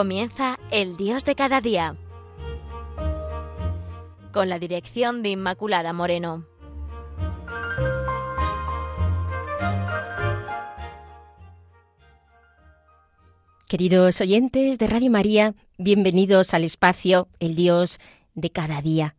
[0.00, 1.94] Comienza El Dios de cada día.
[4.32, 6.46] Con la dirección de Inmaculada Moreno.
[13.68, 18.00] Queridos oyentes de Radio María, bienvenidos al espacio El Dios
[18.32, 19.16] de cada día.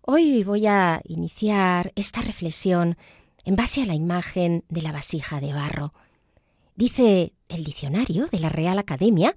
[0.00, 2.96] Hoy voy a iniciar esta reflexión
[3.44, 5.94] en base a la imagen de la vasija de barro.
[6.74, 9.36] Dice el diccionario de la Real Academia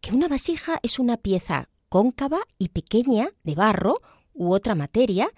[0.00, 3.94] que una vasija es una pieza cóncava y pequeña de barro
[4.32, 5.30] u otra materia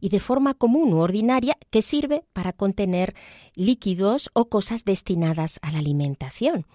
[0.00, 3.14] y de forma común u ordinaria que sirve para contener
[3.54, 6.66] líquidos o cosas destinadas a la alimentación.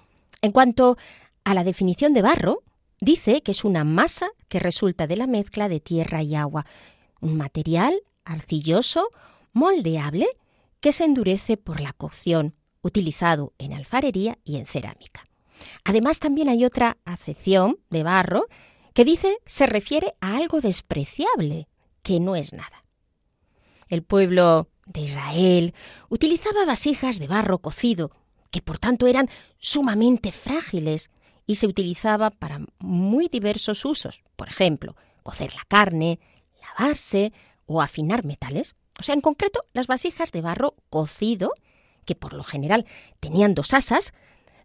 [0.41, 0.97] En cuanto
[1.43, 2.63] a la definición de barro,
[3.01, 6.65] dice que es una masa que resulta de la mezcla de tierra y agua,
[7.19, 9.09] un material arcilloso,
[9.53, 10.27] moldeable,
[10.79, 15.23] que se endurece por la cocción, utilizado en alfarería y en cerámica.
[15.83, 18.47] Además, también hay otra acepción de barro
[18.93, 21.67] que dice se refiere a algo despreciable,
[22.01, 22.83] que no es nada.
[23.89, 25.73] El pueblo de Israel
[26.09, 28.11] utilizaba vasijas de barro cocido,
[28.51, 31.11] que por tanto eran sumamente frágiles
[31.45, 36.19] y se utilizaba para muy diversos usos, por ejemplo, cocer la carne,
[36.61, 37.33] lavarse
[37.65, 38.75] o afinar metales.
[38.99, 41.51] O sea, en concreto, las vasijas de barro cocido,
[42.05, 42.85] que por lo general
[43.19, 44.13] tenían dos asas,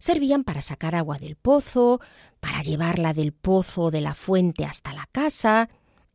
[0.00, 2.00] servían para sacar agua del pozo,
[2.40, 5.68] para llevarla del pozo de la fuente hasta la casa.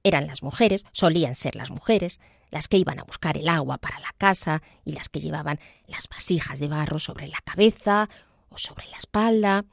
[0.04, 2.20] Eran las mujeres, solían ser las mujeres,
[2.50, 6.10] las que iban a buscar el agua para la casa y las que llevaban las
[6.10, 8.10] vasijas de barro sobre la cabeza
[8.50, 9.66] o sobre la espalda.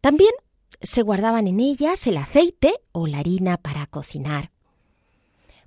[0.00, 0.32] También
[0.82, 4.50] se guardaban en ellas el aceite o la harina para cocinar.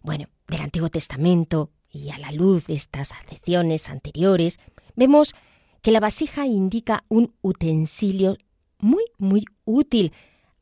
[0.02, 4.60] Bueno, del Antiguo Testamento y a la luz de estas acepciones anteriores,
[4.96, 5.36] vemos
[5.84, 8.38] que la vasija indica un utensilio
[8.80, 10.14] muy, muy útil,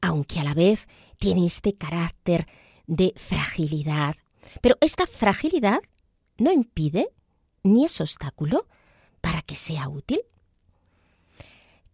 [0.02, 0.88] aunque a la vez
[1.18, 2.48] tiene este carácter
[2.88, 4.16] de fragilidad.
[4.62, 5.80] Pero esta fragilidad
[6.38, 7.10] no impide
[7.62, 8.66] ni es obstáculo
[9.22, 10.20] para que sea útil.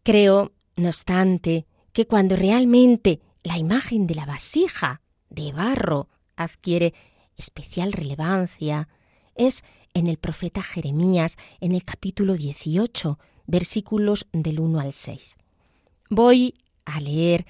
[0.03, 6.07] Creo, no obstante, que cuando realmente la imagen de la vasija de barro
[6.37, 6.93] adquiere
[7.35, 8.87] especial relevancia
[9.35, 9.65] es
[9.97, 15.37] en el profeta Jeremías, en el capítulo 18, versículos del 1 al 6.
[16.11, 16.53] Voy
[16.85, 17.47] a leer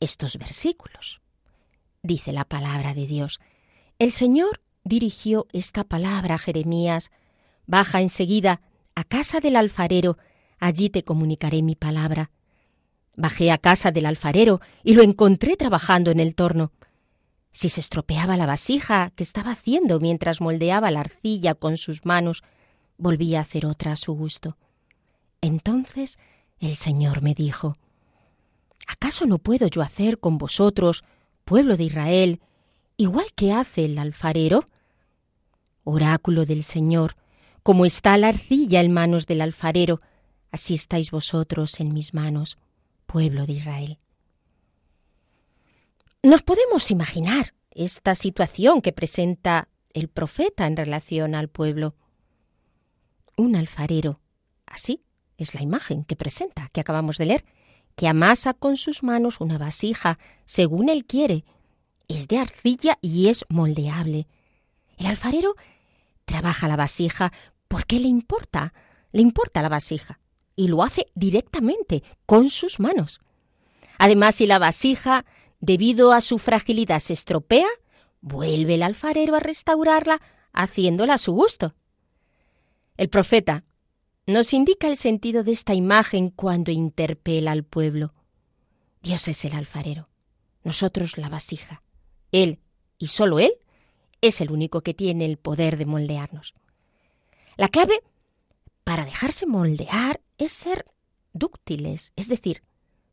[0.00, 1.20] estos versículos.
[2.02, 3.38] Dice la palabra de Dios.
[3.98, 7.10] El Señor dirigió esta palabra a Jeremías.
[7.66, 8.62] Baja enseguida
[8.94, 10.16] a casa del alfarero,
[10.58, 12.30] allí te comunicaré mi palabra.
[13.14, 16.72] Bajé a casa del alfarero y lo encontré trabajando en el torno.
[17.52, 22.42] Si se estropeaba la vasija que estaba haciendo mientras moldeaba la arcilla con sus manos,
[22.96, 24.56] volvía a hacer otra a su gusto.
[25.40, 26.18] Entonces
[26.58, 27.74] el Señor me dijo,
[28.86, 31.02] ¿acaso no puedo yo hacer con vosotros,
[31.44, 32.40] pueblo de Israel,
[32.96, 34.68] igual que hace el alfarero?
[35.84, 37.16] Oráculo del Señor,
[37.62, 40.00] como está la arcilla en manos del alfarero,
[40.52, 42.58] así estáis vosotros en mis manos,
[43.06, 43.98] pueblo de Israel.
[46.22, 51.94] Nos podemos imaginar esta situación que presenta el profeta en relación al pueblo.
[53.36, 54.20] Un alfarero,
[54.66, 55.02] así
[55.38, 57.44] es la imagen que presenta, que acabamos de leer,
[57.96, 61.46] que amasa con sus manos una vasija según él quiere.
[62.06, 64.26] Es de arcilla y es moldeable.
[64.98, 65.56] El alfarero
[66.26, 67.32] trabaja la vasija
[67.66, 68.74] porque le importa,
[69.12, 70.20] le importa la vasija,
[70.54, 73.22] y lo hace directamente, con sus manos.
[73.96, 75.24] Además, si la vasija
[75.60, 77.68] debido a su fragilidad se estropea,
[78.20, 80.20] vuelve el alfarero a restaurarla
[80.52, 81.74] haciéndola a su gusto.
[82.96, 83.64] El profeta
[84.26, 88.14] nos indica el sentido de esta imagen cuando interpela al pueblo.
[89.02, 90.08] Dios es el alfarero,
[90.62, 91.82] nosotros la vasija.
[92.32, 92.60] Él,
[92.98, 93.52] y solo Él,
[94.20, 96.54] es el único que tiene el poder de moldearnos.
[97.56, 98.02] La clave
[98.84, 100.84] para dejarse moldear es ser
[101.32, 102.62] dúctiles, es decir,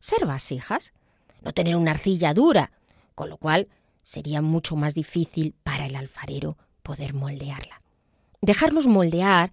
[0.00, 0.92] ser vasijas
[1.40, 2.72] no tener una arcilla dura,
[3.14, 3.68] con lo cual
[4.02, 7.82] sería mucho más difícil para el alfarero poder moldearla.
[8.40, 9.52] Dejarnos moldear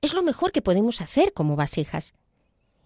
[0.00, 2.14] es lo mejor que podemos hacer como vasijas.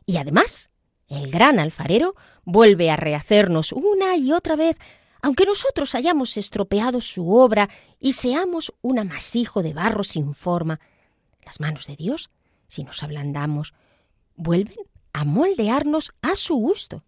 [0.06, 0.70] Y además,
[1.08, 2.14] el gran alfarero
[2.44, 4.76] vuelve a rehacernos una y otra vez,
[5.20, 7.68] aunque nosotros hayamos estropeado su obra
[7.98, 10.80] y seamos un amasijo de barro sin forma.
[11.44, 12.30] Las manos de Dios,
[12.68, 13.74] si nos ablandamos,
[14.36, 14.76] vuelven
[15.12, 17.02] a moldearnos a su gusto.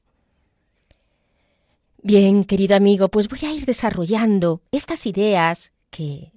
[2.03, 6.33] Bien, querido amigo, pues voy a ir desarrollando estas ideas que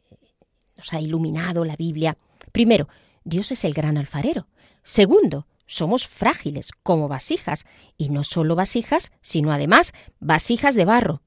[0.75, 2.17] nos ha iluminado la Biblia.
[2.51, 2.89] Primero,
[3.23, 4.47] Dios es el gran alfarero.
[4.83, 7.65] Segundo, somos frágiles como vasijas,
[7.97, 11.21] y no solo vasijas, sino además vasijas de barro,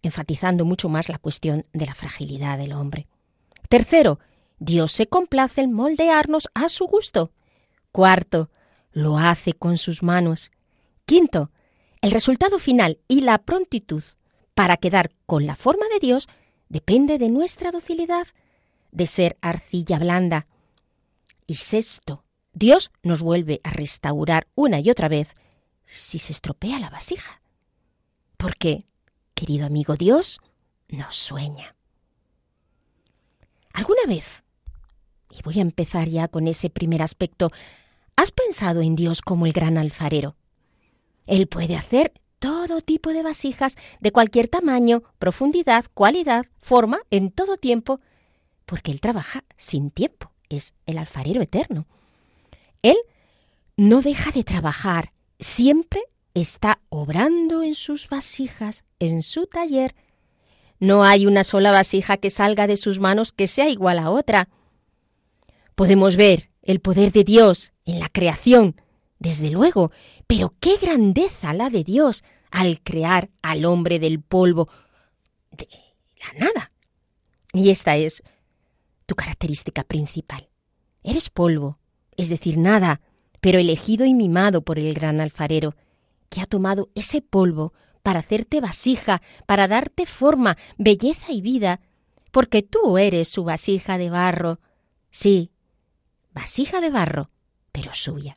[0.00, 3.08] enfatizando mucho más la cuestión de la fragilidad del hombre.
[3.68, 4.20] Tercero,
[4.58, 7.30] Dios se complace en moldearnos a su gusto.
[7.92, 8.48] Cuarto,
[8.92, 10.50] lo hace con sus manos.
[11.04, 11.50] Quinto,
[12.00, 14.02] el resultado final y la prontitud
[14.54, 16.28] para quedar con la forma de Dios
[16.68, 18.26] depende de nuestra docilidad,
[18.90, 20.46] de ser arcilla blanda.
[21.46, 25.34] Y sexto, Dios nos vuelve a restaurar una y otra vez
[25.84, 27.42] si se estropea la vasija.
[28.36, 28.86] Porque,
[29.34, 30.40] querido amigo, Dios
[30.88, 31.76] nos sueña.
[33.72, 34.44] ¿Alguna vez,
[35.30, 37.50] y voy a empezar ya con ese primer aspecto,
[38.16, 40.35] has pensado en Dios como el gran alfarero?
[41.26, 47.56] Él puede hacer todo tipo de vasijas de cualquier tamaño, profundidad, cualidad, forma, en todo
[47.56, 48.00] tiempo,
[48.64, 51.86] porque Él trabaja sin tiempo, es el alfarero eterno.
[52.82, 52.96] Él
[53.76, 56.02] no deja de trabajar, siempre
[56.34, 59.94] está obrando en sus vasijas, en su taller.
[60.78, 64.48] No hay una sola vasija que salga de sus manos que sea igual a otra.
[65.74, 68.80] Podemos ver el poder de Dios en la creación,
[69.18, 69.92] desde luego,
[70.26, 74.68] pero qué grandeza la de Dios al crear al hombre del polvo,
[75.50, 75.68] de
[76.18, 76.72] la nada.
[77.52, 78.22] Y esta es
[79.06, 80.48] tu característica principal.
[81.02, 81.78] Eres polvo,
[82.16, 83.00] es decir, nada,
[83.40, 85.76] pero elegido y mimado por el gran alfarero,
[86.28, 91.80] que ha tomado ese polvo para hacerte vasija, para darte forma, belleza y vida,
[92.32, 94.60] porque tú eres su vasija de barro.
[95.10, 95.52] Sí,
[96.32, 97.30] vasija de barro,
[97.72, 98.36] pero suya.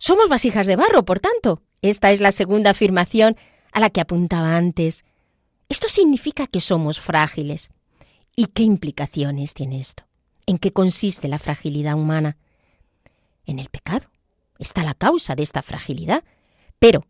[0.00, 1.62] Somos vasijas de barro, por tanto.
[1.82, 3.36] Esta es la segunda afirmación
[3.70, 5.04] a la que apuntaba antes.
[5.68, 7.68] Esto significa que somos frágiles.
[8.34, 10.04] ¿Y qué implicaciones tiene esto?
[10.46, 12.38] ¿En qué consiste la fragilidad humana?
[13.44, 14.10] En el pecado.
[14.58, 16.24] Está la causa de esta fragilidad.
[16.78, 17.04] Pero,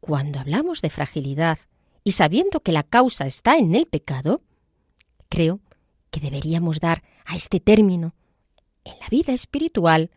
[0.00, 1.58] cuando hablamos de fragilidad
[2.02, 4.40] y sabiendo que la causa está en el pecado,
[5.28, 5.60] creo
[6.10, 8.14] que deberíamos dar a este término,
[8.84, 10.10] en la vida espiritual,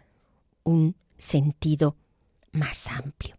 [0.64, 1.98] un sentido
[2.56, 3.38] más amplio.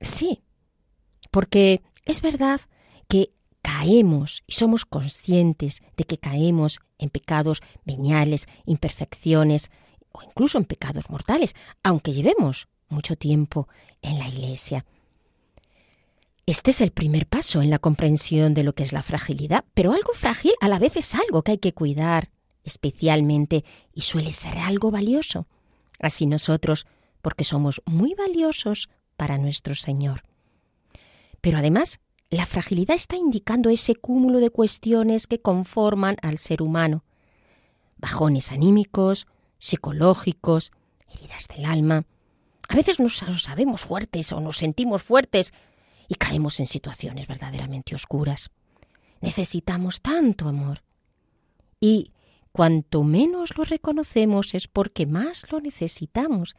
[0.00, 0.42] Sí,
[1.30, 2.60] porque es verdad
[3.08, 3.30] que
[3.62, 9.70] caemos y somos conscientes de que caemos en pecados veniales, imperfecciones
[10.12, 13.68] o incluso en pecados mortales, aunque llevemos mucho tiempo
[14.02, 14.84] en la Iglesia.
[16.46, 19.92] Este es el primer paso en la comprensión de lo que es la fragilidad, pero
[19.92, 22.30] algo frágil a la vez es algo que hay que cuidar
[22.64, 25.46] especialmente y suele ser algo valioso.
[26.00, 26.86] Así nosotros
[27.24, 30.24] porque somos muy valiosos para nuestro Señor.
[31.40, 37.02] Pero además, la fragilidad está indicando ese cúmulo de cuestiones que conforman al ser humano.
[37.96, 39.26] Bajones anímicos,
[39.58, 40.70] psicológicos,
[41.08, 42.04] heridas del alma.
[42.68, 45.54] A veces nos sabemos fuertes o nos sentimos fuertes
[46.08, 48.50] y caemos en situaciones verdaderamente oscuras.
[49.22, 50.82] Necesitamos tanto amor.
[51.80, 52.12] Y
[52.52, 56.54] cuanto menos lo reconocemos es porque más lo necesitamos.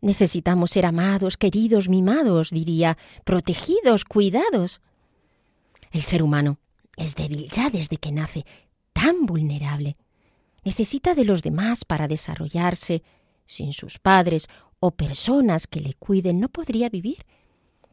[0.00, 4.80] Necesitamos ser amados, queridos, mimados, diría, protegidos, cuidados.
[5.90, 6.58] El ser humano
[6.96, 8.44] es débil ya desde que nace,
[8.92, 9.96] tan vulnerable.
[10.64, 13.02] Necesita de los demás para desarrollarse.
[13.46, 14.46] Sin sus padres
[14.78, 17.24] o personas que le cuiden no podría vivir.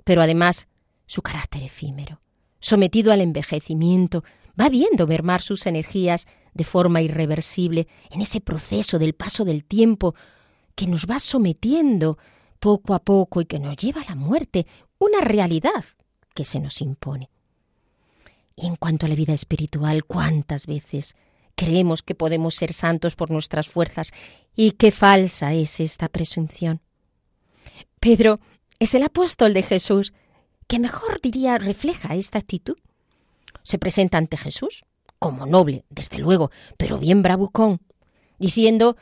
[0.03, 0.67] Pero además,
[1.07, 2.21] su carácter efímero,
[2.59, 4.23] sometido al envejecimiento,
[4.59, 10.15] va viendo mermar sus energías de forma irreversible en ese proceso del paso del tiempo
[10.75, 12.17] que nos va sometiendo
[12.59, 14.67] poco a poco y que nos lleva a la muerte,
[14.97, 15.85] una realidad
[16.33, 17.29] que se nos impone.
[18.55, 21.15] Y en cuanto a la vida espiritual, ¿cuántas veces
[21.55, 24.11] creemos que podemos ser santos por nuestras fuerzas?
[24.55, 26.81] Y qué falsa es esta presunción.
[27.99, 28.39] Pedro
[28.79, 30.13] es el apóstol de Jesús
[30.67, 32.77] que mejor diría refleja esta actitud.
[33.63, 34.85] Se presenta ante Jesús,
[35.19, 37.81] como noble, desde luego, pero bien bravucón,
[38.37, 38.95] diciendo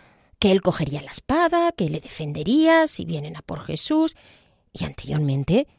[0.43, 4.17] que él cogería la espada, que le defendería si vienen a por Jesús,
[4.73, 5.69] y anteriormente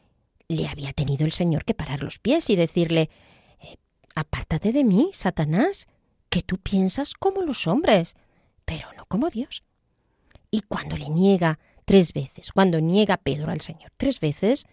[0.47, 3.11] le había tenido el Señor que parar los pies y decirle
[3.59, 3.75] eh,
[4.15, 5.85] Apártate de mí, Satanás,
[6.31, 8.15] que tú piensas como los hombres,
[8.65, 9.61] pero no como Dios.
[10.49, 14.65] Y cuando le niega tres veces, cuando niega Pedro al Señor tres veces,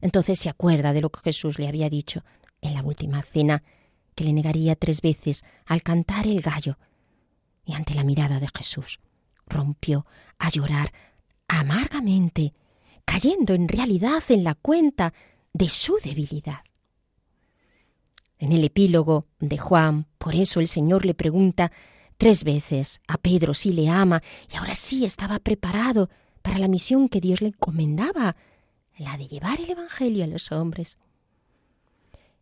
[0.00, 2.24] entonces se acuerda de lo que Jesús le había dicho
[2.62, 3.62] en la última cena,
[4.16, 6.78] que le negaría tres veces al cantar el gallo
[7.64, 8.98] y ante la mirada de Jesús
[9.46, 10.06] rompió
[10.38, 10.92] a llorar
[11.48, 12.54] amargamente,
[13.04, 15.14] cayendo en realidad en la cuenta
[15.52, 16.60] de su debilidad.
[18.38, 21.72] En el epílogo de Juan, por eso el Señor le pregunta,
[22.18, 26.08] Tres veces a Pedro sí le ama y ahora sí estaba preparado
[26.42, 28.36] para la misión que Dios le encomendaba,
[28.96, 30.96] la de llevar el Evangelio a los hombres.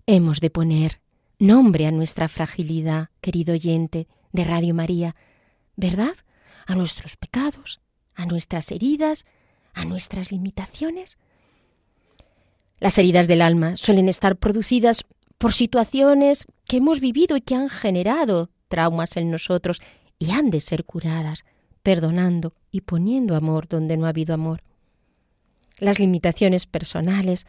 [0.06, 1.00] Hemos de poner
[1.38, 5.16] nombre a nuestra fragilidad, querido oyente de Radio María,
[5.76, 6.14] ¿verdad?
[6.66, 7.80] A nuestros pecados,
[8.14, 9.26] a nuestras heridas,
[9.74, 11.18] a nuestras limitaciones.
[12.78, 15.04] Las heridas del alma suelen estar producidas
[15.38, 19.80] por situaciones que hemos vivido y que han generado traumas en nosotros
[20.18, 21.44] y han de ser curadas,
[21.82, 24.62] perdonando y poniendo amor donde no ha habido amor.
[25.78, 27.46] Las limitaciones personales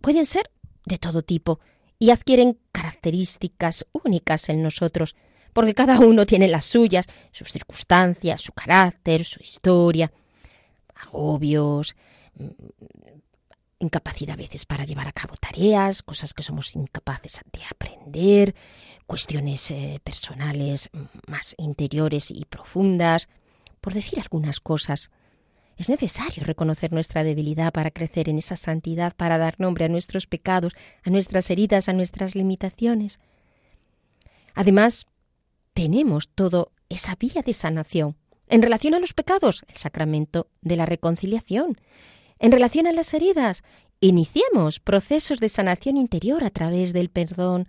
[0.00, 0.50] pueden ser
[0.84, 1.60] de todo tipo
[1.98, 5.16] y adquieren características únicas en nosotros,
[5.52, 10.12] porque cada uno tiene las suyas, sus circunstancias, su carácter, su historia,
[10.94, 11.96] agobios,
[12.34, 12.48] mm,
[13.80, 18.54] incapacidad a veces para llevar a cabo tareas, cosas que somos incapaces de aprender,
[19.06, 20.90] cuestiones eh, personales
[21.26, 23.28] más interiores y profundas,
[23.80, 25.10] por decir algunas cosas.
[25.76, 30.28] Es necesario reconocer nuestra debilidad para crecer en esa santidad, para dar nombre a nuestros
[30.28, 33.18] pecados, a nuestras heridas, a nuestras limitaciones.
[34.54, 35.08] Además,
[35.74, 38.16] tenemos todo esa vía de sanación.
[38.48, 41.80] En relación a los pecados, el sacramento de la reconciliación.
[42.38, 43.62] En relación a las heridas,
[44.00, 47.68] iniciemos procesos de sanación interior a través del perdón.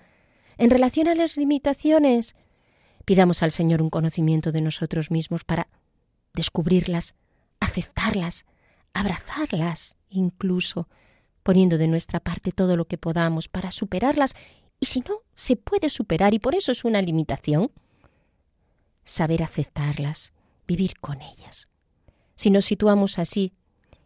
[0.58, 2.36] En relación a las limitaciones,
[3.06, 5.68] pidamos al Señor un conocimiento de nosotros mismos para
[6.34, 7.16] descubrirlas,
[7.60, 8.46] aceptarlas,
[8.94, 10.88] abrazarlas, incluso
[11.44, 14.36] poniendo de nuestra parte todo lo que podamos para superarlas,
[14.80, 17.72] y si no, se puede superar y por eso es una limitación.
[19.04, 20.34] Saber aceptarlas,
[20.68, 21.68] vivir con ellas.
[22.36, 23.54] Si nos situamos así,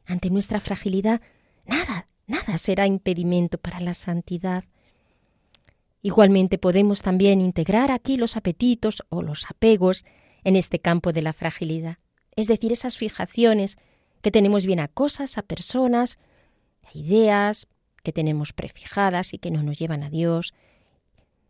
[0.05, 1.21] ante nuestra fragilidad,
[1.65, 4.63] nada, nada será impedimento para la santidad.
[6.01, 10.05] Igualmente podemos también integrar aquí los apetitos o los apegos
[10.43, 11.97] en este campo de la fragilidad
[12.37, 13.77] es decir, esas fijaciones
[14.21, 16.19] que tenemos bien a cosas, a personas,
[16.83, 17.67] a ideas
[18.03, 20.53] que tenemos prefijadas y que no nos llevan a Dios,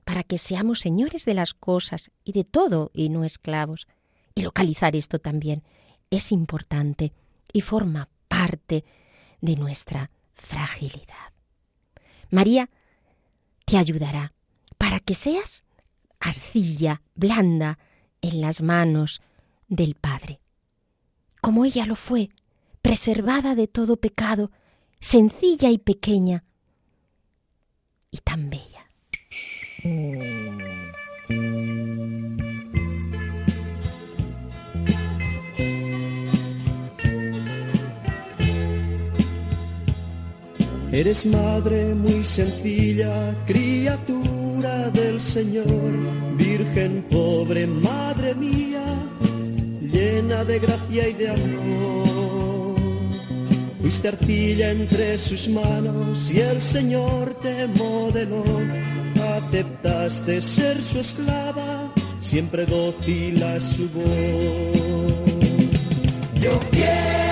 [0.08, 3.88] para que seamos señores de las cosas y de todo y no esclavos.
[4.34, 5.64] Y localizar esto también
[6.10, 7.12] es importante
[7.52, 8.86] y forma parte
[9.42, 11.34] de nuestra fragilidad.
[12.32, 12.70] María
[13.66, 14.34] te ayudará
[14.78, 15.66] para que seas
[16.22, 17.78] arcilla blanda
[18.22, 19.22] en las manos
[19.68, 20.40] del Padre
[21.48, 22.30] como ella lo fue,
[22.82, 24.52] preservada de todo pecado,
[25.00, 26.44] sencilla y pequeña,
[28.12, 28.77] y tan bella.
[40.92, 45.68] Eres madre muy sencilla, criatura del Señor,
[46.36, 48.84] Virgen pobre, madre mía
[49.80, 52.76] llena de gracia y de amor.
[53.82, 58.44] Fuiste arcilla entre sus manos y el Señor te modeló.
[59.38, 65.26] Aceptaste ser su esclava, siempre dócil a su voz.
[66.42, 67.27] Yo quiero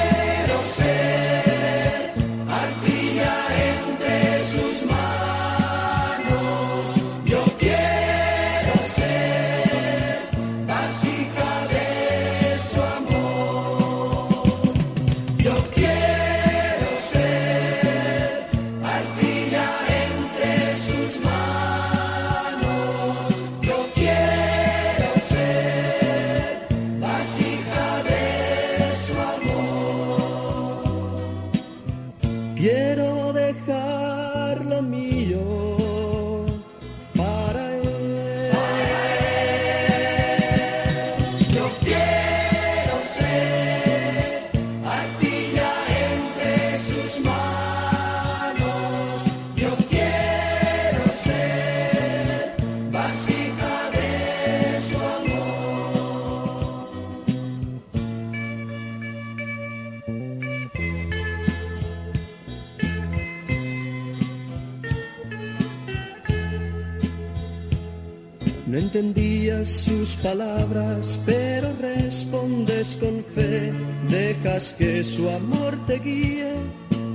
[68.96, 73.74] entendías sus palabras, pero respondes con fe,
[74.10, 76.54] dejas que su amor te guíe,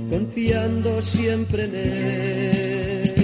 [0.07, 3.15] confiando siempre en él.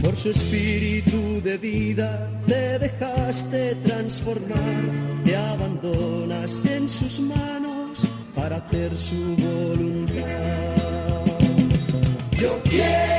[0.00, 4.84] Por su espíritu de vida te dejaste transformar,
[5.24, 10.22] te abandonas en sus manos para hacer su voluntad.
[12.38, 13.15] Yo quiero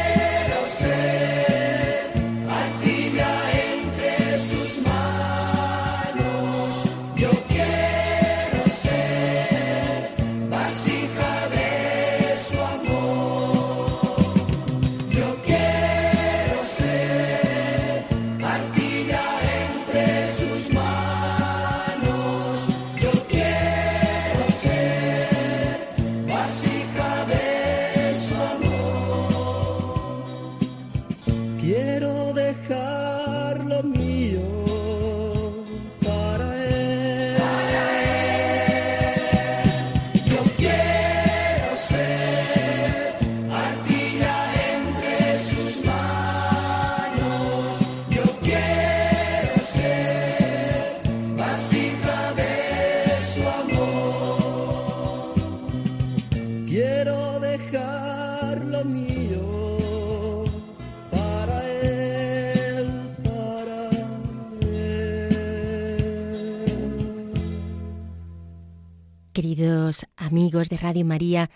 [69.38, 71.52] queridos amigos de Radio María,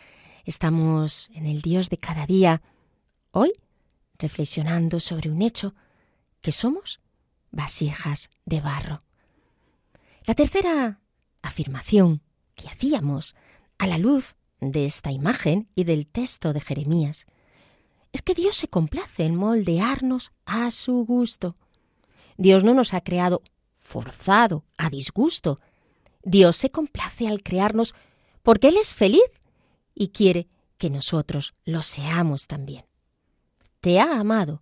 [0.45, 2.61] estamos en el Dios de cada día.
[3.31, 3.53] Hoy,
[4.19, 5.73] reflexionando sobre un hecho,
[6.43, 7.00] que somos
[7.50, 9.00] vasijas de barro.
[10.27, 11.00] La tercera
[11.41, 12.21] afirmación
[12.53, 13.35] que hacíamos
[13.79, 17.25] a la luz de esta imagen y del texto de Jeremías
[18.11, 21.55] es que Dios se complace en moldearnos a su gusto.
[22.38, 23.41] Dios no nos ha creado
[23.79, 25.57] forzado, a disgusto,
[26.23, 27.95] Dios se complace al crearnos
[28.43, 29.41] porque Él es feliz
[29.93, 30.47] y quiere
[30.77, 32.85] que nosotros lo seamos también.
[33.79, 34.61] Te ha amado,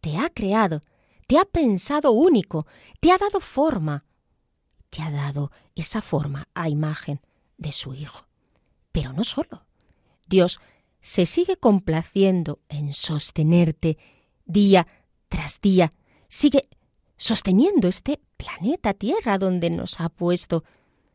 [0.00, 0.80] te ha creado,
[1.26, 2.66] te ha pensado único,
[3.00, 4.04] te ha dado forma,
[4.90, 7.20] te ha dado esa forma a imagen
[7.56, 8.26] de su Hijo.
[8.92, 9.64] Pero no solo.
[10.26, 10.60] Dios
[11.00, 13.96] se sigue complaciendo en sostenerte
[14.44, 14.86] día
[15.28, 15.92] tras día,
[16.28, 16.68] sigue
[17.16, 20.64] sosteniendo este planeta Tierra donde nos ha puesto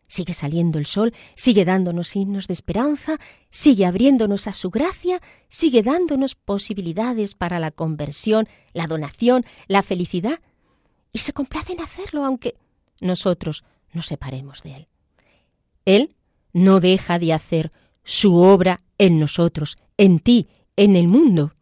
[0.07, 3.17] Sigue saliendo el sol, sigue dándonos signos de esperanza,
[3.49, 10.39] sigue abriéndonos a su gracia, sigue dándonos posibilidades para la conversión, la donación, la felicidad,
[11.11, 12.55] y se complace en hacerlo aunque
[13.01, 13.63] nosotros
[13.93, 14.87] nos separemos de Él.
[15.85, 16.15] Él
[16.53, 17.71] no deja de hacer
[18.03, 21.53] su obra en nosotros, en ti, en el mundo.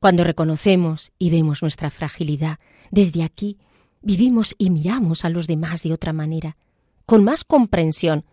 [0.00, 2.58] Cuando reconocemos y vemos nuestra fragilidad,
[2.90, 3.58] desde aquí
[4.00, 6.56] vivimos y miramos a los demás de otra manera
[7.06, 8.24] con más comprensión.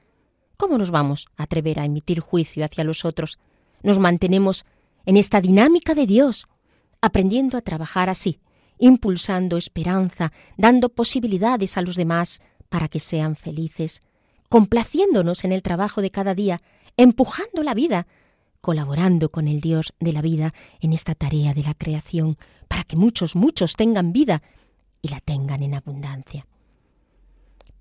[0.58, 3.39] ¿Cómo nos vamos a atrever a emitir juicio hacia los otros?
[3.82, 4.65] Nos mantenemos
[5.05, 6.47] en esta dinámica de Dios,
[7.01, 8.39] aprendiendo a trabajar así,
[8.77, 14.01] impulsando esperanza, dando posibilidades a los demás para que sean felices,
[14.49, 16.62] complaciéndonos en el trabajo de cada día,
[16.97, 18.08] empujando la vida,
[18.62, 22.97] colaborando con el Dios de la vida en esta tarea de la creación, para que
[22.97, 24.43] muchos, muchos tengan vida
[25.01, 26.45] y la tengan en abundancia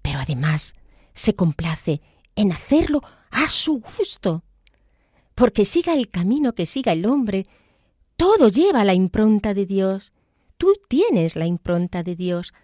[0.09, 0.75] pero además
[1.13, 2.01] se complace
[2.35, 4.43] en hacerlo a su gusto.
[5.35, 7.45] Porque siga el camino que siga el hombre,
[8.17, 10.15] todo lleva la impronta de Dios.
[10.57, 12.55] Tú tienes la impronta de Dios.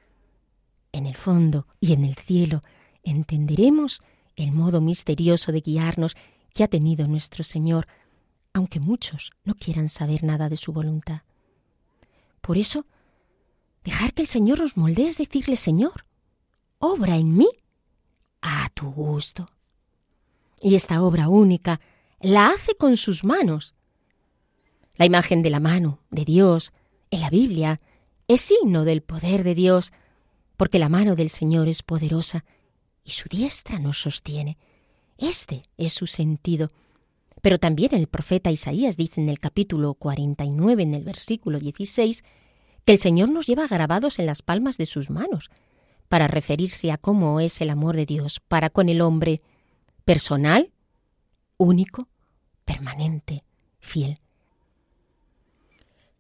[0.90, 2.62] En el fondo y en el cielo
[3.02, 4.00] entenderemos
[4.36, 6.16] el modo misterioso de guiarnos
[6.54, 7.88] que ha tenido nuestro Señor,
[8.54, 11.24] aunque muchos no quieran saber nada de su voluntad.
[12.40, 12.86] Por eso,
[13.84, 16.06] dejar que el Señor nos moldee es decirle, Señor,
[16.78, 17.48] obra en mí
[18.40, 19.46] a tu gusto.
[20.60, 21.80] Y esta obra única
[22.20, 23.74] la hace con sus manos.
[24.96, 26.72] La imagen de la mano de Dios
[27.10, 27.80] en la Biblia
[28.28, 29.92] es signo del poder de Dios,
[30.56, 32.44] porque la mano del Señor es poderosa
[33.02, 34.56] y su diestra nos sostiene.
[35.18, 36.70] Este es su sentido.
[37.42, 42.24] Pero también el profeta Isaías dice en el capítulo 49, en el versículo 16,
[42.84, 45.50] que el Señor nos lleva grabados en las palmas de sus manos
[46.14, 49.40] para referirse a cómo es el amor de Dios para con el hombre
[50.04, 50.70] personal,
[51.56, 52.06] único,
[52.64, 53.42] permanente,
[53.80, 54.20] fiel.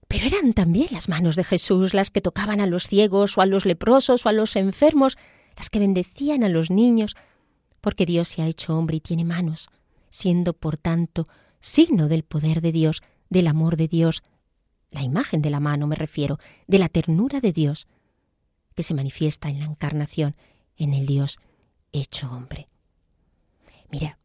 [0.08, 3.46] Pero eran también las manos de Jesús las que tocaban a los ciegos o a
[3.46, 5.16] los leprosos o a los enfermos,
[5.56, 7.14] las que bendecían a los niños,
[7.80, 9.68] porque Dios se ha hecho hombre y tiene manos,
[10.10, 11.28] siendo por tanto
[11.60, 14.24] signo del poder de Dios, del amor de Dios,
[14.90, 17.86] la imagen de la mano me refiero, de la ternura de Dios,
[18.74, 20.36] que se manifiesta en la encarnación,
[20.76, 21.38] en el Dios
[21.92, 22.68] hecho hombre.
[23.90, 24.18] Mira,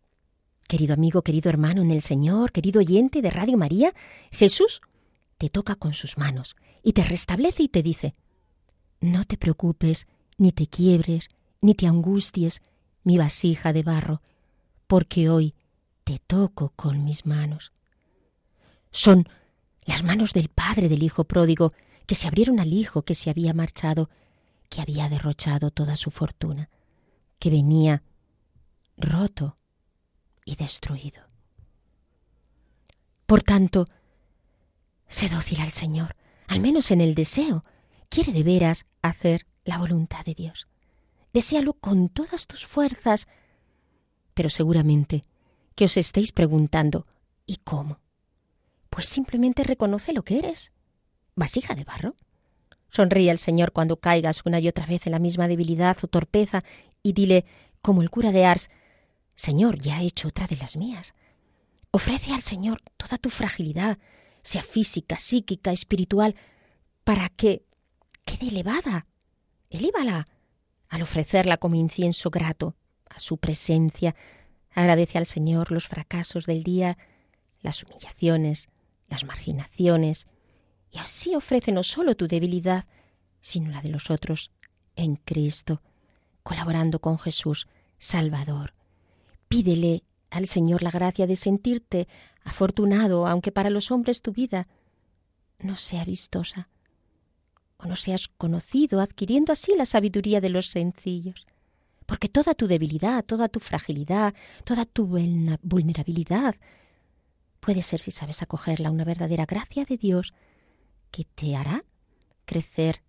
[0.68, 3.94] querido amigo, querido hermano en el Señor, querido oyente de Radio María,
[4.32, 4.82] Jesús
[5.38, 8.16] te toca con sus manos y te restablece y te dice,
[9.00, 10.08] no te preocupes,
[10.38, 11.30] ni te quiebres,
[11.62, 12.62] ni te angusties,
[13.04, 14.22] mi vasija de barro,
[14.88, 15.56] porque hoy
[16.04, 17.72] te toco con mis manos.
[18.92, 19.30] Son
[19.86, 21.74] las manos del Padre del Hijo pródigo
[22.06, 24.10] que se abrieron al Hijo que se había marchado
[24.70, 26.70] que había derrochado toda su fortuna,
[27.40, 28.04] que venía
[28.98, 29.58] roto
[30.46, 31.24] y destruido.
[33.26, 33.86] Por tanto,
[35.08, 36.16] sé dócil al Señor,
[36.48, 37.64] al menos en el deseo.
[38.10, 40.68] Quiere de veras hacer la voluntad de Dios.
[41.32, 43.28] Desealo con todas tus fuerzas.
[44.34, 45.22] Pero seguramente
[45.76, 47.06] que os estéis preguntando,
[47.46, 48.00] ¿y cómo?
[48.90, 50.74] Pues simplemente reconoce lo que eres.
[51.36, 52.16] Vasija de barro.
[52.92, 56.64] Sonríe al Señor cuando caigas una y otra vez en la misma debilidad o torpeza
[57.04, 57.46] y dile,
[57.82, 58.70] como el cura de Ars,
[59.36, 61.14] Señor, ya he hecho otra de las mías.
[61.92, 63.98] Ofrece al Señor toda tu fragilidad,
[64.42, 66.36] sea física, psíquica, espiritual,
[67.04, 67.64] para que
[68.26, 69.08] quede elevada.
[69.70, 70.28] Elévala
[70.90, 72.76] al ofrecerla como incienso grato
[73.10, 74.16] a su presencia.
[74.72, 76.98] Agradece al Señor los fracasos del día,
[77.62, 78.68] las humillaciones,
[79.08, 80.28] las marginaciones,
[80.92, 82.86] y así ofrece no solo tu debilidad,
[83.42, 84.52] sino la de los otros
[84.96, 85.82] en Cristo,
[86.44, 88.74] colaborando con Jesús, Salvador.
[89.48, 92.08] Pídele al Señor la gracia de sentirte
[92.44, 94.68] afortunado, aunque para los hombres tu vida
[95.60, 96.70] no sea vistosa,
[97.78, 101.46] o no seas conocido, adquiriendo así la sabiduría de los sencillos.
[102.06, 105.06] Porque toda tu debilidad, toda tu fragilidad, toda tu
[105.62, 106.56] vulnerabilidad
[107.60, 110.34] puede ser, si sabes acogerla, una verdadera gracia de Dios
[111.12, 111.84] que te hará
[112.46, 113.04] crecer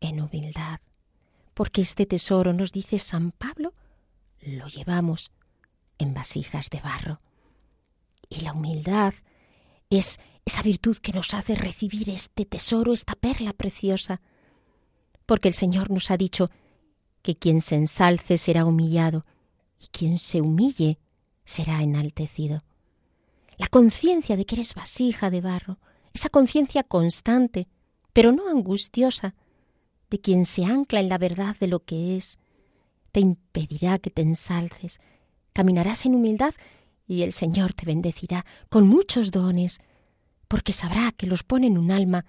[0.00, 0.80] en humildad.
[1.54, 3.74] Porque este tesoro, nos dice San Pablo,
[4.40, 5.30] lo llevamos
[5.98, 7.20] en vasijas de barro.
[8.28, 9.14] Y la humildad
[9.90, 14.20] es esa virtud que nos hace recibir este tesoro, esta perla preciosa.
[15.24, 16.50] Porque el Señor nos ha dicho
[17.22, 19.26] que quien se ensalce será humillado
[19.80, 20.98] y quien se humille
[21.44, 22.62] será enaltecido.
[23.56, 25.78] La conciencia de que eres vasija de barro,
[26.16, 27.68] esa conciencia constante,
[28.14, 29.34] pero no angustiosa,
[30.08, 32.38] de quien se ancla en la verdad de lo que es,
[33.12, 34.98] te impedirá que te ensalces,
[35.52, 36.54] caminarás en humildad
[37.06, 39.80] y el Señor te bendecirá con muchos dones,
[40.48, 42.24] porque sabrá que los pone en un alma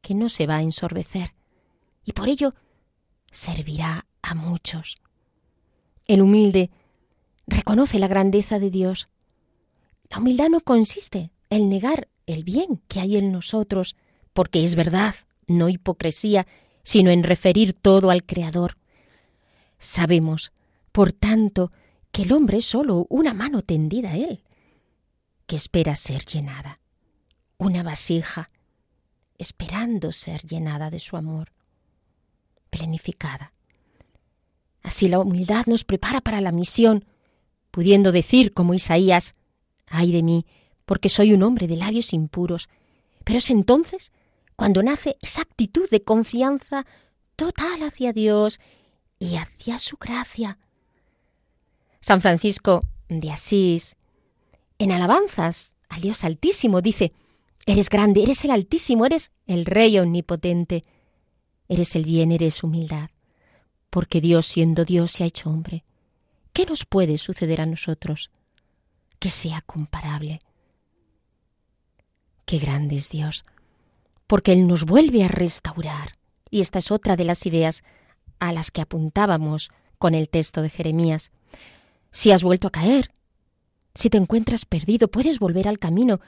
[0.00, 1.34] que no se va a ensorbecer,
[2.04, 2.54] y por ello
[3.30, 4.96] servirá a muchos.
[6.06, 6.70] El humilde
[7.46, 9.08] reconoce la grandeza de Dios.
[10.10, 13.96] La humildad no consiste en negar el bien que hay en nosotros,
[14.34, 15.14] porque es verdad,
[15.46, 16.46] no hipocresía,
[16.82, 18.76] sino en referir todo al Creador.
[19.78, 20.52] Sabemos,
[20.92, 21.72] por tanto,
[22.12, 24.44] que el hombre es solo una mano tendida a él,
[25.46, 26.78] que espera ser llenada,
[27.56, 28.48] una vasija,
[29.38, 31.52] esperando ser llenada de su amor,
[32.68, 33.54] plenificada.
[34.82, 37.06] Así la humildad nos prepara para la misión,
[37.70, 39.34] pudiendo decir como Isaías,
[39.86, 40.46] ay de mí,
[40.88, 42.70] porque soy un hombre de labios impuros.
[43.22, 44.10] Pero es entonces
[44.56, 46.86] cuando nace esa actitud de confianza
[47.36, 48.58] total hacia Dios
[49.18, 50.58] y hacia su gracia,
[52.00, 53.96] San Francisco de Asís,
[54.78, 57.12] en alabanzas al Dios Altísimo, dice,
[57.66, 60.84] Eres grande, eres el Altísimo, eres el Rey Omnipotente,
[61.68, 63.10] eres el bien, eres humildad,
[63.90, 65.84] porque Dios siendo Dios se ha hecho hombre.
[66.54, 68.30] ¿Qué nos puede suceder a nosotros?
[69.18, 70.40] Que sea comparable.
[72.48, 73.44] Qué grande es Dios,
[74.26, 76.16] porque Él nos vuelve a restaurar.
[76.48, 77.84] Y esta es otra de las ideas
[78.38, 81.30] a las que apuntábamos con el texto de Jeremías.
[82.10, 83.10] Si has vuelto a caer,
[83.94, 86.20] si te encuentras perdido, puedes volver al camino,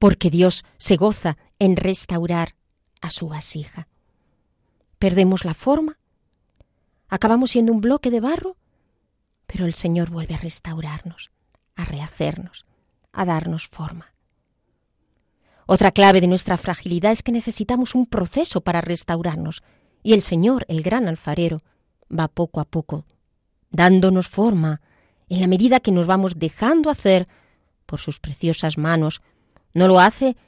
[0.00, 2.56] porque Dios se goza en restaurar
[3.00, 3.86] a su vasija.
[4.98, 5.96] Perdemos la forma,
[7.08, 8.56] acabamos siendo un bloque de barro,
[9.46, 11.30] pero el Señor vuelve a restaurarnos,
[11.76, 12.66] a rehacernos,
[13.12, 14.17] a darnos forma.
[15.70, 19.62] Otra clave de nuestra fragilidad es que necesitamos un proceso para restaurarnos,
[20.02, 21.58] y el Señor, el gran alfarero,
[22.10, 23.04] va poco a poco,
[23.68, 24.80] dándonos forma,
[25.28, 27.28] en la medida que nos vamos dejando hacer
[27.84, 29.20] por sus preciosas manos.
[29.74, 30.38] No lo hace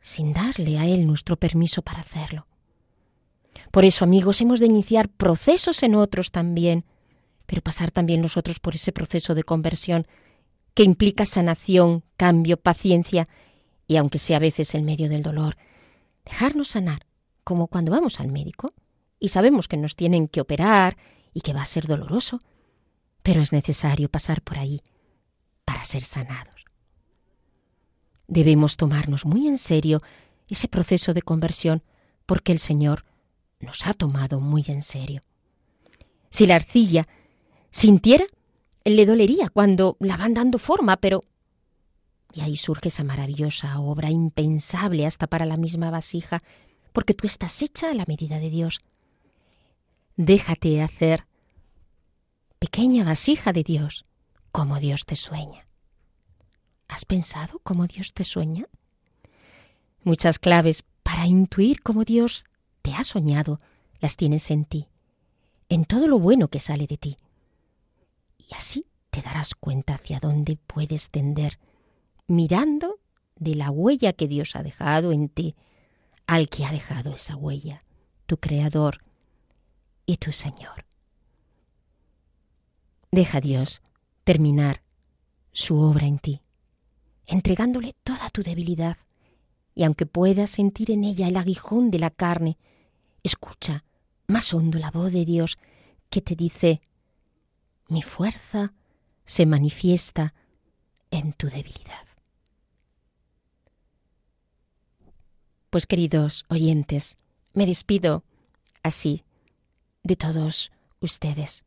[0.00, 2.46] sin darle a Él nuestro permiso para hacerlo.
[3.70, 6.86] Por eso, amigos, hemos de iniciar procesos en otros también,
[7.44, 10.06] pero pasar también nosotros por ese proceso de conversión
[10.72, 13.26] que implica sanación, cambio, paciencia
[13.86, 15.56] y, aunque sea a veces en medio del dolor,
[16.24, 17.06] dejarnos sanar,
[17.44, 18.72] como cuando vamos al médico
[19.20, 20.96] y sabemos que nos tienen que operar
[21.32, 22.40] y que va a ser doloroso,
[23.22, 24.82] pero es necesario pasar por ahí
[25.64, 26.64] para ser sanados.
[28.26, 30.02] Debemos tomarnos muy en serio
[30.48, 31.82] ese proceso de conversión
[32.24, 33.04] porque el Señor
[33.60, 35.22] nos ha tomado muy en serio.
[36.30, 37.06] Si la arcilla
[37.70, 38.26] sintiera,
[38.84, 41.20] le dolería cuando la van dando forma, pero...
[42.36, 46.42] Y ahí surge esa maravillosa obra impensable hasta para la misma vasija,
[46.92, 48.80] porque tú estás hecha a la medida de Dios.
[50.16, 51.26] Déjate hacer
[52.58, 54.04] pequeña vasija de Dios,
[54.52, 55.66] como Dios te sueña.
[56.88, 58.68] ¿Has pensado cómo Dios te sueña?
[60.04, 62.44] Muchas claves para intuir cómo Dios
[62.82, 63.60] te ha soñado
[63.98, 64.88] las tienes en ti,
[65.70, 67.16] en todo lo bueno que sale de ti.
[68.36, 71.58] Y así te darás cuenta hacia dónde puedes tender,
[72.26, 72.98] mirando
[73.38, 75.54] de la huella que Dios ha dejado en ti,
[76.26, 77.80] al que ha dejado esa huella,
[78.26, 79.02] tu Creador
[80.06, 80.86] y tu Señor.
[83.12, 83.82] Deja a Dios
[84.24, 84.82] terminar
[85.52, 86.42] su obra en ti,
[87.26, 88.96] entregándole toda tu debilidad,
[89.74, 92.58] y aunque puedas sentir en ella el aguijón de la carne,
[93.22, 93.84] escucha
[94.26, 95.56] más hondo la voz de Dios
[96.10, 96.80] que te dice,
[97.88, 98.72] mi fuerza
[99.24, 100.34] se manifiesta
[101.10, 102.06] en tu debilidad.
[105.70, 107.16] Pues queridos oyentes,
[107.52, 108.22] me despido
[108.82, 109.24] así
[110.02, 111.64] de todos ustedes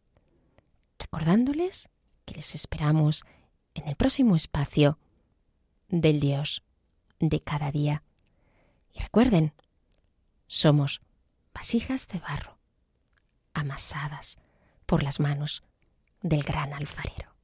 [0.98, 1.90] recordándoles
[2.26, 3.24] que les esperamos
[3.74, 5.00] en el próximo espacio
[5.88, 6.62] del Dios
[7.20, 8.04] de cada día.
[8.94, 9.54] Y recuerden,
[10.48, 11.02] somos
[11.54, 12.58] vasijas de barro,
[13.54, 14.40] amasadas
[14.86, 15.64] por las manos
[16.22, 17.39] del gran alfarero.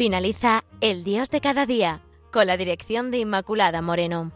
[0.00, 2.00] Finaliza El Dios de cada día
[2.32, 4.32] con la dirección de Inmaculada Moreno.